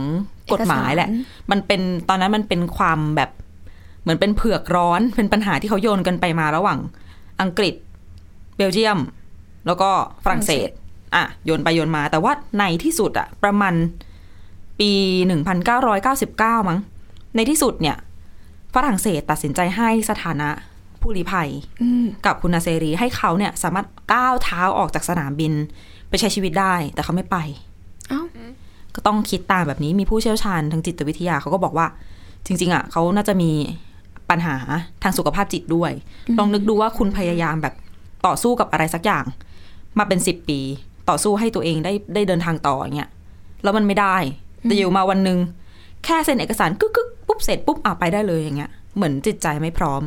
[0.51, 3.29] กฎหมายแหละเอกสารมันเป็นตอนนั้นมันเป็นความแบบ
[4.01, 6.79] เหมือนเป็นเผือกร้อนเป็นปัญหาที่เขาโยนกันไปมาระหว่าง
[7.41, 7.75] อังกฤษ
[8.55, 8.99] เบลเยียม
[9.65, 9.89] แล้วก็
[10.23, 10.69] ฝรั่งเศส
[11.15, 13.73] อะโยนไปโยนมา แต่ว่าในที่สุดอะประมาณ
[14.79, 14.91] ปี
[15.61, 16.79] 1999มั้ง
[17.35, 17.97] ในที่สุดเนี่ย
[18.75, 20.49] ฝรั่งเศสตัดสินใจให้สถานะ
[21.01, 21.49] ผู้ลี้ภัย
[21.81, 25.53] อืมกับคุณนาเซรีให้เขาเนี่ย สามารถก้าวเท้าออกจากสนามบิน
[26.09, 27.37] ไปใช้ชีวิตได้ แต่เขาไม่ไป
[28.09, 28.21] เอ้า
[28.95, 31.87] ก็ต้องคิดตามแบบนี้มีผู้เชี่ยวชาญทางจิตวิทยาเขาก็บอกว่า
[32.45, 33.51] จริง ๆ อะเขาน่าจะมี
[34.29, 34.55] ปัญหา
[35.03, 35.91] ทางสุขภาพจิตด้วย
[36.37, 37.73] ลองนึกดูว่าคุณพยายามแบบ
[38.25, 39.25] ต่อสู้กับอะไรสักอย่าง
[39.97, 40.59] มาเป็นสิบปี
[41.09, 43.09] ต่อสู้ให้ตัวเองได้ได้เดินทางต่ออย่างเงี้ย
[43.63, 44.15] แล้วมันไม่ได้
[44.63, 45.39] แต่อยู่มาวันหนึ่ง
[46.05, 50.01] แค่เซ็นเอกสารกึกกึกปุ๊บเสร็จปุ๊บอะไปได้เลยอย่างเงี้ยเหมือนจิตใจไม่พร้อม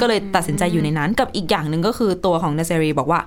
[0.00, 3.20] ก็เลยตัดสินใจอยู่ในนั้นกับอีกอย่างหนึ่งก็คือตัวของนาเซรีบอกว่า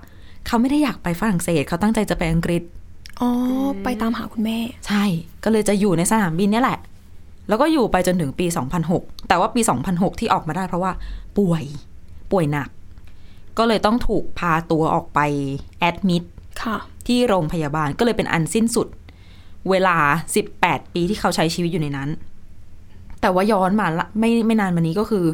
[0.48, 2.64] เขาไม่ได้อยากไปฝรั่งเศสเขาตั้งใจจะไปอังกฤษ
[3.22, 3.30] อ๋อ
[3.84, 5.04] ไปตามหาคุณแม่ ใช่
[5.44, 6.80] ก็เลยจะอยู่ในสนามบินเนี่ยแหละ
[7.48, 8.46] แล้วก็อยู่ไปจนถึงปี
[8.88, 10.92] 2006 แต่ว่าปี 2006 ที่ออกมาได้เพราะว่า
[11.38, 11.64] ป่วย
[12.32, 12.70] ป่วยหนัก
[13.58, 15.20] ก็เลยต้องถูกพาตัวออกไป
[15.80, 16.24] แอดมิด
[16.64, 18.88] ค่ะที่โรงพยาบาลก็เลยเป็นอันสิ้นสุด
[19.70, 19.96] เวลา
[20.46, 22.10] 18 ปีที่เขาใช้ชีวิตอยู่ในนั้น
[23.22, 25.26] แต่ว่าย้อนมาละไม่ไม่นานมานี้ก็คือ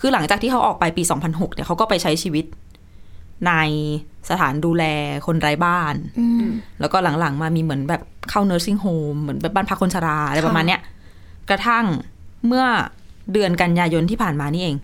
[0.00, 2.44] คือหลังจากที่เขาออกไปปี 2006 เนี่ยเขาก็ไปใช้ชีวิต
[3.46, 3.52] ใน
[4.30, 4.84] สถานดูแล
[5.26, 6.46] คนไร้บ้านอืม
[6.80, 10.80] แล้วก็หลังๆ มามีเหมือนแบบเข้า nursing home เหมือนแบบบ้านพักคนชราอะไรประมาณเนี้ย
[11.50, 11.84] กระทั่ง
[12.46, 12.64] เมื่อ
[13.32, 14.76] เดือนกันยายนที่ผ่านมานี่เอง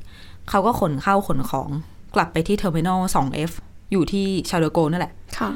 [0.51, 1.71] เขาก็ขนข้าวขนของ
[2.15, 3.53] กลับไปที่ terminal 2F
[3.93, 5.51] อยู่ที่ชาร์ลเดอโกลนั่นแหละค่ะ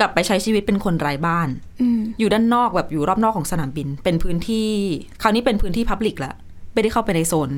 [0.00, 1.48] กลับไปใช้ชีวิตเป็นคนไร้บ้าน
[1.80, 4.68] อืมอยู่ด้านนอกแบบอยู่รอบนอกของสนามบิน เป็นพื้นที่
[5.22, 6.32] คราวนี้เป็นพื้นที่พับลิกละ
[6.72, 7.50] ไม่ได้เข้าไปในโซน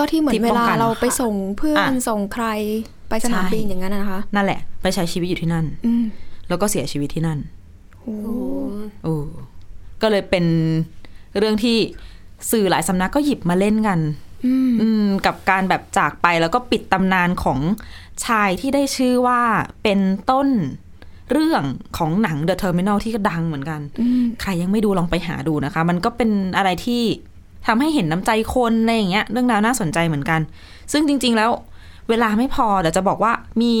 [0.00, 2.46] ก็ที่เหมือที่นเวป้องลากันเราไปส่งเพื่อนอะส่งใคร
[3.08, 6.04] ไปสนามใช่บินอย่างนั้นนะคะ นั่นแหละ ไปใช้ชีวิตอยู่ที่นั่นอืม
[6.48, 7.38] แล้วก็เสียชีวิตที่นั่น
[8.00, 8.14] โอ้
[9.02, 9.14] โอ้
[10.02, 10.44] ก็เลยเป็น
[11.38, 11.76] เรื่องที่
[12.50, 13.98] สื่อหลายสำนักก็หยิบมาเล่นกัน
[14.46, 17.58] อืมอืมกับการแบบจากไปแล้วก็ปิดตำนานของ
[18.26, 19.40] ชายที่ได้ชื่อว่า
[19.82, 20.48] เป็นต้น
[21.32, 21.62] เรื่อง
[21.98, 27.02] ของหนัง The Terminal ที่ก็ดังเหมือนกันอืมใครยังไม่ดูลองไปหาดูนะคะ มันก็เป็นอะไรที่
[27.66, 30.40] ทำให้เห็นน้ำใจคนอะไรอย่างเงี้ย เรื่องราวน่าสนใจเหมือนกัน
[30.92, 31.50] ซึ่งจริง ๆ แล้ว
[32.08, 33.74] เวลาไม่พอเดี๋ยวจะบอกว่ามี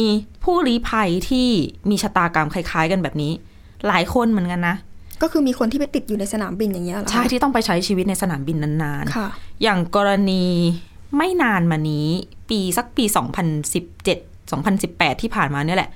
[0.44, 1.48] ผู้ลี้ภัยที่
[1.90, 3.32] มีชะตากรรมคล้าย ๆ กันแบบนี้
[3.88, 4.76] หลายคนเหมือนกันนะ
[5.22, 9.28] ก็คือมีคนที่ไปติดอยู่ในสนามบินอย่างเงี้ยเหรอคะใช่ที่ต้องไปใช้ชีวิตในสนามบินนานๆค่ะ
[9.62, 10.44] อย่างกรณี
[11.16, 12.08] ไม่นานมานี้
[12.50, 13.04] ปีสักปี
[13.88, 15.90] 2017 2018 ที่ผ่านมาเนี่ยแหละ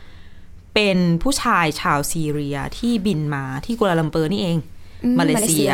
[0.75, 4.59] เป็นผู้ชายชาวซีเรียที่บินมาที่กัวลาลัมเปอร์นี่เอง
[5.05, 5.73] อืมมาเลเซียมาเลเซีย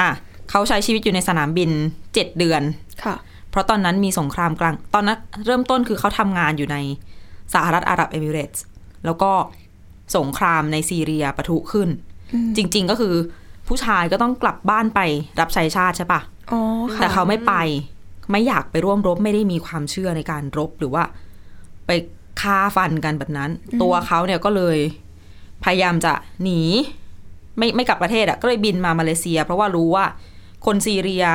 [0.00, 0.10] อะ
[0.50, 1.70] เขาใช้ชีวิตอยู่ในสนามบิน
[2.02, 2.62] 7เดือน
[3.04, 3.16] ค่ะ
[3.50, 6.76] เพราะตอนนั้นมีสงครามกลาง ตอนนั้นเริ่มต้นคือเขาทำงานอยู่ใน
[7.54, 8.64] สหรัฐอาหรับเอมิเรตส์
[9.04, 9.32] แล้วก็
[10.16, 11.88] สงครามในซีเรียปะทุขึ้น
[12.56, 13.14] จริง ๆก็คือ
[13.68, 15.00] ผู้ชายก็ต้องกลับบ้านไป
[15.40, 16.20] รับใช้ชาติใช่ปะ
[16.52, 16.60] อ๋อ
[16.92, 17.54] ค่ะแต่เขาไม่ไป
[18.30, 21.04] ไม่อยากไปร่วมรบไม่ได้มีความเชื่อในการรบหรือว่า
[21.86, 21.90] ไป
[22.40, 23.50] ฆ่าฟันกันแบบนั้น
[23.82, 24.78] ตัวเขาเนี่ยก็เลย
[25.64, 26.60] พยายามจะหนี
[27.58, 30.04] ไม่ไม่กลับประเทศอะ่ะก็เลยบินมามาเลเซีย เพราะว่ารู้ว่า
[30.66, 31.26] คนซีเรีย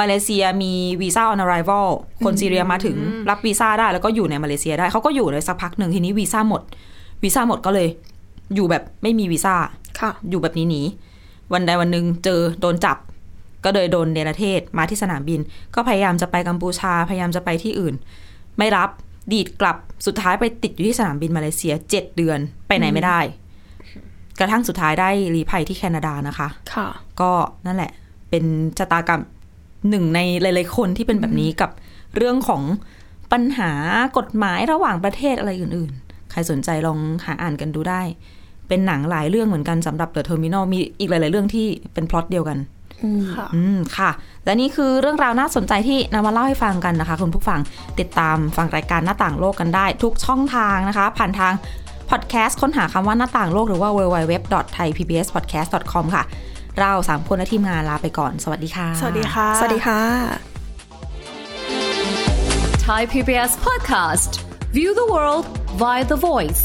[0.00, 1.86] มาเลเซียมีวีซ่า on arrival
[2.24, 2.96] คนซีเรียมาถึง
[3.30, 6.62] รับวีซ่าได้แล้วก็อยู่ในมาเลเซียได้เขาก็อยู่เลยสักพักหนึ่งทีนี้วีซ่าหมด
[7.22, 7.88] วีซ่าหมดก็เลย
[8.54, 9.54] อยู่แบบไม่มีวีซ่า
[10.00, 10.82] ค่ะ อยู่แบบนี้หนี
[11.52, 12.96] วันใดวันหนึ่งเจอโดนจับ
[13.64, 15.40] ก็เลยโดนเนรเทศมาที่สนามบิน
[15.74, 17.94] ก็พยายามจะไปกัมพูชาพยายามจะไปที่อื่น
[18.58, 18.88] ไม่รับ
[19.32, 23.20] ดีดกลับสุดท้ายไปติดอยู่ที่สนามบินมาเลเซียเจ็ดเดือนไปไหนไม่ได้
[24.38, 26.88] กระทั่งสุดท้ายได้รีภัยที่แคนาดานะคะ ค่ะ
[27.20, 27.32] ก็
[27.66, 27.92] นั่นแหละ
[28.30, 28.44] เป็น
[28.78, 29.22] ชะตากรรม
[29.90, 31.70] หนึ่งในหลาย ๆ คนที่เป็นแบบนี้กับ
[32.16, 32.62] เรื่องของ
[33.32, 33.70] ปัญหา
[34.18, 38.02] กฎหมายระหว่างประเทศอะไรอื่น ๆ ใครสนใจลองหาอ่านกันดูได้
[38.68, 42.58] เป็นหนังหลายเรื่องเหมือนกันสำหรับ The Terminal มีอีกหลาย ๆ เรื่องที่เป็นพล็อตเดียวกัน
[43.04, 44.10] อืมค่ะอืมค่ะ
[44.44, 47.60] และนี่คือเรื่องราวน่าสนใจที่นำมาเล่าให้ฟังกันนะคะ คุณผู้ฟัง
[47.98, 51.52] ติดตามฟังรายการหน้าต่างโลกกันได้ ทุกช่องทางนะคะ ผ่านทาง
[52.10, 56.24] พอดแคสต์ค้นหาคำว่าหน้าต่างโลกหรือว่า www.thaipbspodcast.com ค่ะ
[56.80, 60.00] เราสามคนและทีมงานลาไปก่อน สวัสดีค่ะ สวัสดีค่ะ สวัสดีค่ะ
[62.88, 64.30] Thai PBS podcast.
[64.76, 65.46] View the world
[65.82, 66.62] via the voice.